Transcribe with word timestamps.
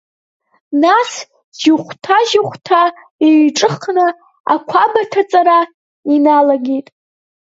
Нас, 0.83 1.11
жьыхәҭа-жьыхәҭа 1.61 2.81
еиҿыхны 3.27 4.05
ақәаб 4.53 4.93
аҭаҵара 5.01 5.59
иналагеит. 6.13 6.87